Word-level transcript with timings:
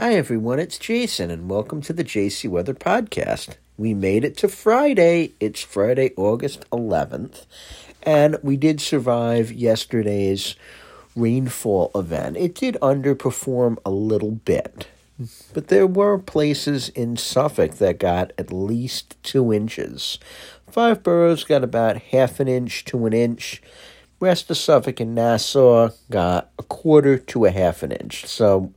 Hi, 0.00 0.14
everyone. 0.14 0.58
It's 0.58 0.78
Jason, 0.78 1.30
and 1.30 1.50
welcome 1.50 1.82
to 1.82 1.92
the 1.92 2.02
JC 2.02 2.48
Weather 2.48 2.72
Podcast. 2.72 3.56
We 3.76 3.92
made 3.92 4.24
it 4.24 4.34
to 4.38 4.48
Friday. 4.48 5.34
It's 5.40 5.60
Friday, 5.60 6.14
August 6.16 6.64
11th, 6.70 7.44
and 8.02 8.38
we 8.42 8.56
did 8.56 8.80
survive 8.80 9.52
yesterday's 9.52 10.56
rainfall 11.14 11.90
event. 11.94 12.38
It 12.38 12.54
did 12.54 12.78
underperform 12.80 13.76
a 13.84 13.90
little 13.90 14.30
bit, 14.30 14.88
but 15.52 15.68
there 15.68 15.86
were 15.86 16.16
places 16.16 16.88
in 16.88 17.18
Suffolk 17.18 17.74
that 17.74 17.98
got 17.98 18.32
at 18.38 18.50
least 18.50 19.22
two 19.22 19.52
inches. 19.52 20.18
Five 20.66 21.02
boroughs 21.02 21.44
got 21.44 21.62
about 21.62 21.98
half 21.98 22.40
an 22.40 22.48
inch 22.48 22.86
to 22.86 23.04
an 23.04 23.12
inch. 23.12 23.60
Rest 24.18 24.50
of 24.50 24.56
Suffolk 24.56 24.98
and 25.00 25.14
Nassau 25.14 25.90
got 26.10 26.50
a 26.58 26.62
quarter 26.62 27.18
to 27.18 27.44
a 27.44 27.50
half 27.50 27.82
an 27.82 27.92
inch. 27.92 28.26
So 28.26 28.72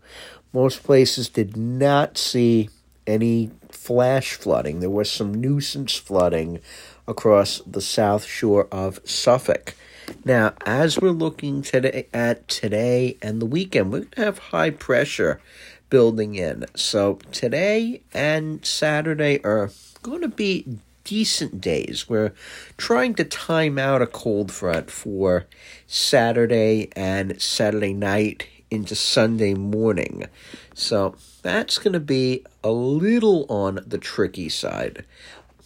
most 0.54 0.83
places 0.83 1.29
did 1.29 1.57
not 1.57 2.17
see 2.17 2.69
any 3.05 3.51
flash 3.69 4.33
flooding. 4.33 4.79
There 4.79 4.89
was 4.89 5.11
some 5.11 5.33
nuisance 5.33 5.95
flooding 5.95 6.59
across 7.07 7.59
the 7.65 7.82
south 7.82 8.23
shore 8.23 8.68
of 8.71 9.00
Suffolk. 9.04 9.75
Now, 10.23 10.54
as 10.65 11.00
we're 11.00 11.09
looking 11.09 11.61
today 11.61 12.07
at 12.14 12.47
today 12.47 13.18
and 13.21 13.42
the 13.42 13.45
weekend, 13.45 13.92
we're 13.92 14.00
going 14.00 14.11
to 14.11 14.21
have 14.21 14.37
high 14.37 14.69
pressure 14.69 15.42
building 15.89 16.36
in. 16.36 16.65
So 16.75 17.20
today 17.31 18.01
and 18.14 18.65
Saturday 18.65 19.43
are 19.43 19.71
going 20.01 20.21
to 20.21 20.28
be 20.28 20.79
decent 21.04 21.61
days. 21.61 22.07
We're 22.07 22.33
trying 22.78 23.15
to 23.15 23.23
time 23.23 23.78
out 23.78 24.01
a 24.01 24.07
cold 24.07 24.51
front 24.51 24.89
for 24.89 25.45
Saturday 25.87 26.89
and 26.95 27.42
Saturday 27.42 27.93
night 27.93 28.47
into 28.73 28.95
Sunday 28.95 29.54
morning. 29.54 30.25
So 30.73 31.15
that's 31.41 31.77
going 31.77 31.93
to 31.93 32.00
be 32.00 32.44
a 32.64 32.72
little 32.72 33.45
on 33.50 33.80
the 33.86 33.97
tricky 33.97 34.50
side. 34.50 35.06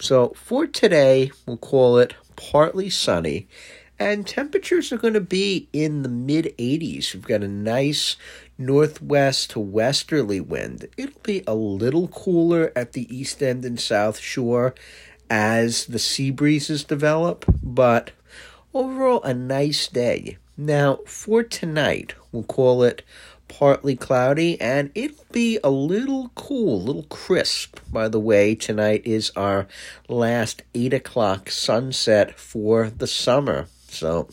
So 0.00 0.34
for 0.36 0.66
today, 0.66 1.30
we'll 1.46 1.56
call 1.56 1.98
it 1.98 2.14
partly 2.36 2.90
sunny. 2.90 3.48
And 3.98 4.26
temperatures 4.26 4.92
are 4.92 4.98
going 4.98 5.14
to 5.14 5.20
be 5.20 5.68
in 5.72 6.02
the 6.02 6.08
mid 6.08 6.54
80s. 6.56 7.14
We've 7.14 7.22
got 7.26 7.42
a 7.42 7.48
nice 7.48 8.16
northwest 8.56 9.50
to 9.50 9.60
westerly 9.60 10.40
wind. 10.40 10.86
It'll 10.96 11.20
be 11.22 11.42
a 11.46 11.54
little 11.54 12.06
cooler 12.08 12.72
at 12.76 12.92
the 12.92 13.12
east 13.14 13.42
end 13.42 13.64
and 13.64 13.80
south 13.80 14.18
shore 14.18 14.74
as 15.30 15.86
the 15.86 15.98
sea 15.98 16.30
breezes 16.30 16.84
develop, 16.84 17.44
but 17.62 18.12
overall, 18.72 19.22
a 19.22 19.34
nice 19.34 19.88
day. 19.88 20.38
Now, 20.56 21.00
for 21.06 21.42
tonight, 21.42 22.14
we'll 22.32 22.42
call 22.44 22.82
it 22.82 23.02
partly 23.48 23.96
cloudy 23.96 24.60
and 24.60 24.90
it'll 24.94 25.24
be 25.32 25.58
a 25.64 25.70
little 25.70 26.30
cool, 26.34 26.76
a 26.76 26.84
little 26.84 27.04
crisp. 27.04 27.80
By 27.90 28.08
the 28.08 28.20
way, 28.20 28.54
tonight 28.54 29.02
is 29.04 29.32
our 29.34 29.66
last 30.08 30.62
8 30.74 30.94
o'clock 30.94 31.50
sunset 31.50 32.38
for 32.38 32.90
the 32.90 33.06
summer. 33.06 33.66
So, 33.88 34.28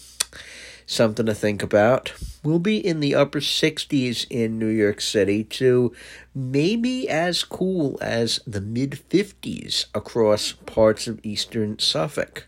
something 0.86 1.26
to 1.26 1.34
think 1.34 1.64
about. 1.64 2.14
We'll 2.44 2.60
be 2.60 2.78
in 2.78 3.00
the 3.00 3.16
upper 3.16 3.40
60s 3.40 4.28
in 4.30 4.60
New 4.60 4.68
York 4.68 5.02
City 5.02 5.44
to 5.46 5.94
maybe 6.34 7.10
as 7.10 7.44
cool 7.44 7.98
as 8.02 8.40
the 8.46 8.62
mid 8.62 8.92
50s 9.10 9.86
across 9.94 10.52
parts 10.52 11.08
of 11.08 11.20
eastern 11.24 11.80
Suffolk. 11.80 12.48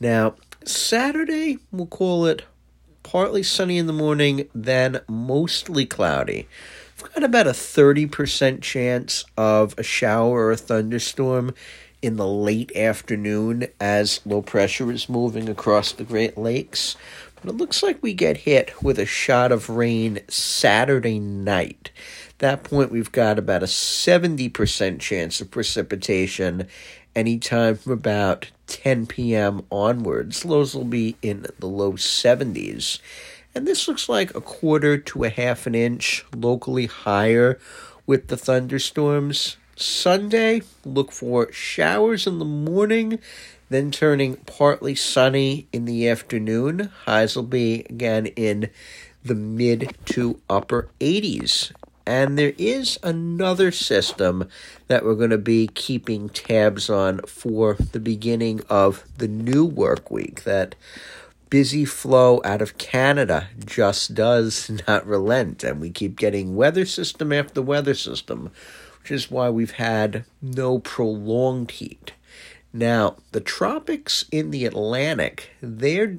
Now, 0.00 0.34
Saturday, 0.64 1.58
we'll 1.70 1.86
call 1.86 2.26
it 2.26 2.42
partly 3.04 3.44
sunny 3.44 3.78
in 3.78 3.86
the 3.86 3.92
morning, 3.92 4.48
then 4.52 5.00
mostly 5.06 5.86
cloudy. 5.86 6.48
We've 7.00 7.14
got 7.14 7.22
about 7.22 7.46
a 7.46 7.50
30% 7.50 8.62
chance 8.62 9.24
of 9.36 9.74
a 9.78 9.84
shower 9.84 10.46
or 10.46 10.50
a 10.50 10.56
thunderstorm 10.56 11.54
in 12.02 12.16
the 12.16 12.26
late 12.26 12.74
afternoon 12.76 13.68
as 13.78 14.20
low 14.26 14.42
pressure 14.42 14.90
is 14.90 15.08
moving 15.08 15.48
across 15.48 15.92
the 15.92 16.04
Great 16.04 16.36
Lakes. 16.36 16.96
But 17.36 17.50
it 17.50 17.56
looks 17.56 17.82
like 17.82 18.02
we 18.02 18.14
get 18.14 18.38
hit 18.38 18.82
with 18.82 18.98
a 18.98 19.06
shot 19.06 19.52
of 19.52 19.68
rain 19.68 20.20
Saturday 20.28 21.18
night. 21.18 21.90
At 22.30 22.38
that 22.38 22.64
point, 22.64 22.90
we've 22.90 23.12
got 23.12 23.38
about 23.38 23.62
a 23.62 23.66
70% 23.66 24.98
chance 24.98 25.40
of 25.40 25.50
precipitation 25.50 26.68
anytime 27.14 27.76
from 27.76 27.92
about 27.92 28.50
10 28.66 29.06
p.m. 29.06 29.62
onwards. 29.70 30.44
Lows 30.44 30.74
will 30.74 30.84
be 30.84 31.16
in 31.22 31.46
the 31.58 31.66
low 31.66 31.92
70s. 31.92 32.98
And 33.54 33.66
this 33.66 33.86
looks 33.86 34.08
like 34.08 34.34
a 34.34 34.40
quarter 34.40 34.98
to 34.98 35.24
a 35.24 35.28
half 35.28 35.66
an 35.66 35.74
inch, 35.74 36.24
locally 36.34 36.86
higher 36.86 37.58
with 38.06 38.28
the 38.28 38.36
thunderstorms. 38.36 39.56
Sunday, 39.76 40.62
look 40.84 41.12
for 41.12 41.50
showers 41.52 42.26
in 42.26 42.38
the 42.38 42.44
morning, 42.44 43.18
then 43.68 43.90
turning 43.90 44.36
partly 44.36 44.94
sunny 44.94 45.66
in 45.72 45.84
the 45.84 46.08
afternoon. 46.08 46.90
Highs 47.06 47.36
will 47.36 47.44
be 47.44 47.80
again 47.90 48.26
in 48.26 48.70
the 49.24 49.34
mid 49.34 49.96
to 50.06 50.40
upper 50.48 50.88
80s. 51.00 51.72
And 52.06 52.38
there 52.38 52.52
is 52.58 52.98
another 53.02 53.70
system 53.70 54.48
that 54.88 55.04
we're 55.04 55.14
going 55.14 55.30
to 55.30 55.38
be 55.38 55.68
keeping 55.68 56.28
tabs 56.28 56.90
on 56.90 57.20
for 57.20 57.74
the 57.74 58.00
beginning 58.00 58.60
of 58.68 59.04
the 59.16 59.28
new 59.28 59.64
work 59.64 60.10
week. 60.10 60.44
That 60.44 60.74
busy 61.48 61.84
flow 61.84 62.42
out 62.44 62.60
of 62.60 62.78
Canada 62.78 63.48
just 63.64 64.14
does 64.14 64.70
not 64.88 65.06
relent. 65.06 65.64
And 65.64 65.80
we 65.80 65.90
keep 65.90 66.16
getting 66.16 66.56
weather 66.56 66.84
system 66.84 67.32
after 67.32 67.62
weather 67.62 67.94
system, 67.94 68.50
which 69.00 69.10
is 69.10 69.30
why 69.30 69.48
we've 69.48 69.72
had 69.72 70.24
no 70.42 70.78
prolonged 70.80 71.70
heat. 71.70 72.12
Now, 72.72 73.16
the 73.30 73.40
tropics 73.40 74.24
in 74.32 74.50
the 74.50 74.66
Atlantic, 74.66 75.50
they're 75.62 76.18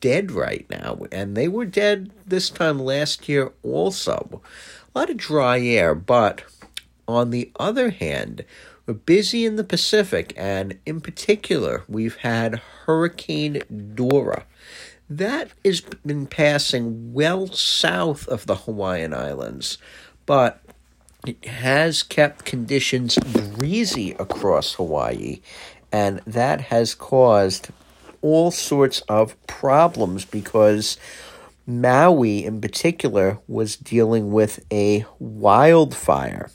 dead 0.00 0.32
right 0.32 0.66
now, 0.68 0.98
and 1.12 1.36
they 1.36 1.46
were 1.46 1.64
dead 1.64 2.10
this 2.26 2.50
time 2.50 2.80
last 2.80 3.28
year 3.28 3.52
also 3.62 4.42
a 4.94 4.98
lot 4.98 5.10
of 5.10 5.16
dry 5.16 5.60
air, 5.60 5.94
but 5.94 6.42
on 7.08 7.30
the 7.30 7.50
other 7.58 7.90
hand, 7.90 8.44
we're 8.86 8.94
busy 8.94 9.46
in 9.46 9.56
the 9.56 9.64
Pacific, 9.64 10.32
and 10.36 10.78
in 10.84 11.00
particular, 11.00 11.84
we've 11.88 12.16
had 12.16 12.60
Hurricane 12.84 13.62
Dora. 13.94 14.44
That 15.08 15.50
has 15.64 15.80
been 15.80 16.26
passing 16.26 17.12
well 17.12 17.46
south 17.46 18.26
of 18.28 18.46
the 18.46 18.56
Hawaiian 18.56 19.14
Islands, 19.14 19.78
but 20.26 20.60
it 21.26 21.44
has 21.46 22.02
kept 22.02 22.44
conditions 22.44 23.16
breezy 23.18 24.12
across 24.12 24.74
Hawaii, 24.74 25.40
and 25.92 26.20
that 26.26 26.62
has 26.62 26.94
caused 26.94 27.68
all 28.20 28.50
sorts 28.50 29.00
of 29.02 29.40
problems 29.46 30.24
because 30.24 30.96
Maui, 31.66 32.44
in 32.44 32.60
particular, 32.60 33.38
was 33.46 33.76
dealing 33.76 34.32
with 34.32 34.64
a 34.72 35.04
wildfire. 35.18 36.50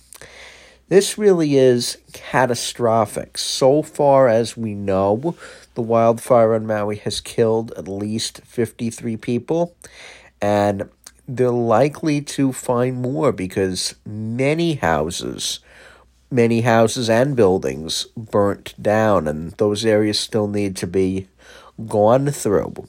This 0.89 1.17
really 1.17 1.57
is 1.57 1.97
catastrophic. 2.13 3.37
So 3.37 3.81
far 3.81 4.27
as 4.27 4.57
we 4.57 4.73
know, 4.73 5.35
the 5.75 5.81
wildfire 5.81 6.53
on 6.53 6.65
Maui 6.65 6.97
has 6.97 7.21
killed 7.21 7.73
at 7.77 7.87
least 7.87 8.41
53 8.45 9.17
people, 9.17 9.75
and 10.41 10.89
they're 11.27 11.51
likely 11.51 12.21
to 12.21 12.53
find 12.53 13.01
more 13.01 13.31
because 13.31 13.95
many 14.05 14.75
houses, 14.75 15.59
many 16.31 16.61
houses 16.61 17.09
and 17.09 17.35
buildings 17.35 18.07
burnt 18.15 18.73
down, 18.81 19.27
and 19.27 19.51
those 19.53 19.85
areas 19.85 20.19
still 20.19 20.47
need 20.47 20.75
to 20.77 20.87
be 20.87 21.27
gone 21.85 22.31
through 22.31 22.87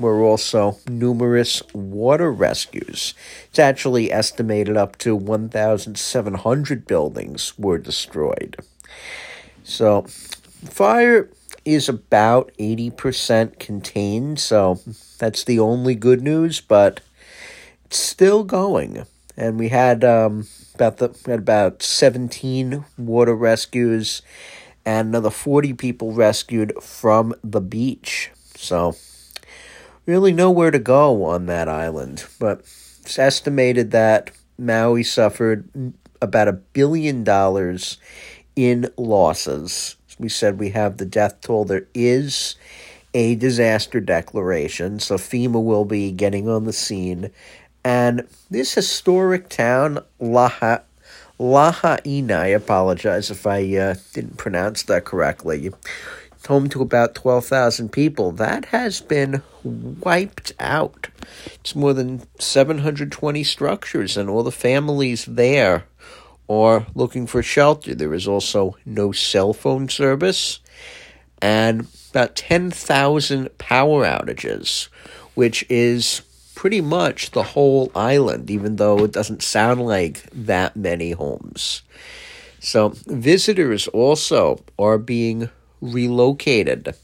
were 0.00 0.22
also 0.22 0.78
numerous 0.88 1.62
water 1.74 2.32
rescues. 2.32 3.14
It's 3.50 3.58
actually 3.58 4.10
estimated 4.10 4.76
up 4.76 4.96
to 4.98 5.14
1,700 5.14 6.86
buildings 6.86 7.52
were 7.58 7.78
destroyed. 7.78 8.56
So, 9.62 10.02
fire 10.02 11.28
is 11.64 11.88
about 11.88 12.50
80% 12.58 13.58
contained, 13.58 14.40
so 14.40 14.80
that's 15.18 15.44
the 15.44 15.58
only 15.58 15.94
good 15.94 16.22
news, 16.22 16.60
but 16.60 17.00
it's 17.84 17.98
still 17.98 18.42
going. 18.42 19.04
And 19.36 19.58
we 19.58 19.68
had 19.68 20.02
um, 20.02 20.48
about 20.74 20.96
the 20.98 21.30
had 21.30 21.40
about 21.40 21.82
17 21.82 22.84
water 22.98 23.34
rescues 23.34 24.22
and 24.84 25.08
another 25.08 25.30
40 25.30 25.74
people 25.74 26.12
rescued 26.12 26.72
from 26.82 27.34
the 27.44 27.60
beach. 27.60 28.30
So, 28.56 28.96
really 30.06 30.32
nowhere 30.32 30.70
to 30.70 30.78
go 30.78 31.24
on 31.24 31.46
that 31.46 31.68
island. 31.68 32.24
But 32.38 32.60
it's 32.60 33.18
estimated 33.18 33.90
that 33.92 34.30
Maui 34.58 35.02
suffered 35.02 35.68
about 36.20 36.48
a 36.48 36.52
billion 36.52 37.24
dollars 37.24 37.98
in 38.56 38.88
losses. 38.96 39.96
As 40.08 40.18
we 40.18 40.28
said, 40.28 40.58
we 40.58 40.70
have 40.70 40.96
the 40.96 41.06
death 41.06 41.40
toll. 41.40 41.64
There 41.64 41.86
is 41.94 42.56
a 43.14 43.34
disaster 43.36 44.00
declaration, 44.00 45.00
so 45.00 45.16
FEMA 45.16 45.62
will 45.62 45.84
be 45.84 46.12
getting 46.12 46.48
on 46.48 46.64
the 46.64 46.72
scene. 46.72 47.30
And 47.82 48.28
this 48.50 48.74
historic 48.74 49.48
town, 49.48 50.00
Laha, 50.20 50.82
Lahaina, 51.38 52.34
I 52.34 52.46
apologize 52.48 53.30
if 53.30 53.46
I 53.46 53.74
uh, 53.76 53.94
didn't 54.12 54.36
pronounce 54.36 54.82
that 54.84 55.06
correctly, 55.06 55.70
home 56.46 56.68
to 56.70 56.82
about 56.82 57.14
12,000 57.14 57.90
people. 57.90 58.32
That 58.32 58.66
has 58.66 59.00
been 59.00 59.42
wiped 59.62 60.52
out. 60.58 61.08
It's 61.54 61.74
more 61.74 61.92
than 61.92 62.22
720 62.38 63.44
structures, 63.44 64.16
and 64.16 64.28
all 64.28 64.42
the 64.42 64.52
families 64.52 65.24
there 65.24 65.84
are 66.48 66.86
looking 66.94 67.26
for 67.26 67.42
shelter. 67.42 67.94
There 67.94 68.14
is 68.14 68.26
also 68.26 68.76
no 68.84 69.12
cell 69.12 69.52
phone 69.52 69.88
service 69.88 70.60
and 71.40 71.86
about 72.10 72.36
10,000 72.36 73.56
power 73.58 74.04
outages, 74.04 74.88
which 75.34 75.64
is 75.70 76.22
pretty 76.54 76.80
much 76.80 77.30
the 77.30 77.42
whole 77.42 77.90
island, 77.94 78.50
even 78.50 78.76
though 78.76 79.04
it 79.04 79.12
doesn't 79.12 79.42
sound 79.42 79.80
like 79.80 80.28
that 80.32 80.76
many 80.76 81.12
homes. 81.12 81.82
So, 82.58 82.90
visitors 83.06 83.88
also 83.88 84.62
are 84.78 84.98
being 84.98 85.48
relocated. 85.80 86.94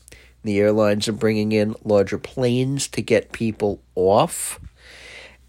The 0.43 0.58
airlines 0.61 1.08
are 1.08 1.12
bringing 1.12 1.52
in 1.52 1.75
larger 1.84 2.19
planes 2.19 2.87
to 2.88 3.02
get 3.02 3.32
people 3.32 3.81
off, 3.94 4.61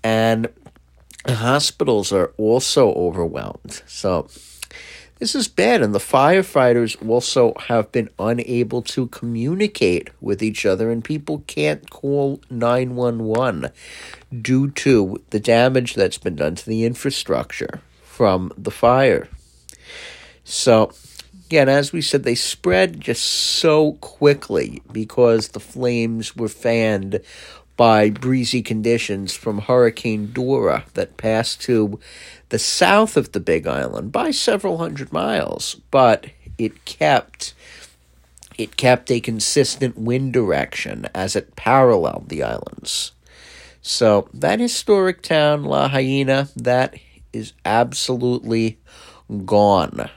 and 0.04 0.50
hospitals 1.28 2.12
are 2.12 2.34
also 2.38 2.94
overwhelmed. 2.94 3.84
So, 3.86 4.28
this 5.20 5.34
is 5.34 5.48
bad, 5.48 5.82
and 5.82 5.96
the 5.96 6.00
firefighters 6.00 6.96
also 7.08 7.54
have 7.68 7.92
been 7.92 8.10
unable 8.20 8.84
to 8.84 9.08
communicate 9.08 10.10
with 10.22 10.44
each 10.44 10.66
other, 10.66 10.92
and 10.92 11.04
people 11.04 11.44
can't 11.48 11.90
call 11.90 12.40
911 12.52 13.72
due 14.42 14.70
to 14.72 15.24
the 15.32 15.40
damage 15.40 15.96
that's 15.96 16.20
been 16.20 16.36
done 16.36 16.56
to 16.56 16.66
the 16.66 16.86
infrastructure 16.86 17.82
from 18.04 18.52
the 18.58 18.72
fire. 18.72 19.28
So, 20.44 20.92
again, 21.48 21.70
as 21.70 21.94
we 21.94 22.02
said, 22.02 22.24
they 22.24 22.36
spread 22.36 23.00
just 23.00 23.24
so 23.24 23.94
quickly 23.94 24.82
because 24.92 25.50
the 25.50 25.62
flames 25.62 26.36
were 26.36 26.50
fanned 26.50 27.22
by 27.78 28.10
breezy 28.10 28.62
conditions 28.62 29.34
from 29.34 29.60
Hurricane 29.60 30.32
Dora 30.34 30.84
that 30.96 31.16
passed 31.16 31.62
to 31.62 32.02
the 32.50 32.60
south 32.60 33.16
of 33.16 33.32
the 33.32 33.40
Big 33.40 33.66
Island 33.66 34.12
by 34.12 34.32
several 34.32 34.78
hundred 34.80 35.14
miles, 35.14 35.76
but 35.90 36.28
it 36.58 36.84
kept 36.84 37.54
it 38.58 38.76
kept 38.76 39.10
a 39.10 39.22
consistent 39.22 39.98
wind 39.98 40.34
direction 40.34 41.08
as 41.16 41.36
it 41.36 41.56
paralleled 41.56 42.28
the 42.28 42.44
islands. 42.44 43.14
So 43.82 44.28
that 44.34 44.60
historic 44.60 45.22
town, 45.22 45.64
La 45.64 45.84
Lahaina, 45.84 46.50
that 46.58 46.96
is 47.32 47.54
absolutely 47.64 48.80
gone. 49.46 50.10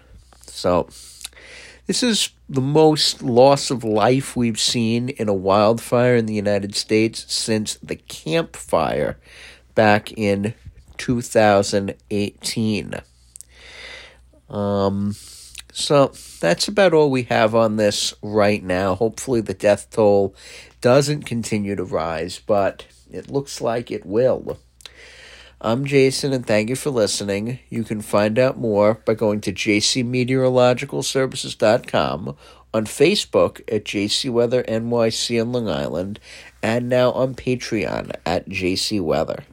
So 0.47 0.89
this 1.91 2.05
is 2.05 2.31
the 2.49 2.61
most 2.61 3.21
loss 3.21 3.69
of 3.69 3.83
life 3.83 4.37
we've 4.37 4.61
seen 4.61 5.09
in 5.09 5.29
a 5.29 5.35
wildfire 5.35 6.15
in 6.15 6.27
the 6.27 6.35
United 6.35 6.77
States 6.77 7.25
since 7.35 7.75
the 7.83 7.97
Camp 7.97 8.55
Fire 8.55 9.19
back 9.75 10.13
in 10.13 10.55
2018. 10.99 12.95
Um, 14.49 15.17
so 15.73 16.13
that's 16.39 16.69
about 16.69 16.95
all 16.95 17.11
we 17.11 17.25
have 17.25 17.57
on 17.57 17.75
this 17.75 18.15
right 18.23 18.63
now. 18.63 18.95
Hopefully, 18.95 19.41
the 19.41 19.53
death 19.53 19.91
toll 19.91 20.33
doesn't 20.81 21.25
continue 21.25 21.75
to 21.75 21.83
rise, 21.83 22.39
but 22.39 22.87
it 23.11 23.29
looks 23.29 23.61
like 23.61 23.91
it 23.91 24.07
will. 24.07 24.61
I'm 25.63 25.85
Jason, 25.85 26.33
and 26.33 26.47
thank 26.47 26.71
you 26.71 26.77
for 26.77 26.89
listening. 26.89 27.59
You 27.69 27.85
can 27.85 28.01
find 28.01 28.39
out 28.39 28.57
more 28.57 28.95
by 29.05 29.13
going 29.13 29.43
to 29.43 29.53
jcmeteorologicalservices.com, 29.53 32.37
on 32.73 32.87
Facebook 32.87 33.61
at 33.71 33.85
JC 33.85 34.31
NYC 34.63 35.39
on 35.39 35.53
Long 35.53 35.69
Island, 35.69 36.19
and 36.63 36.89
now 36.89 37.13
on 37.13 37.35
Patreon 37.35 38.15
at 38.25 38.49
JC 38.49 39.03
Weather. 39.03 39.45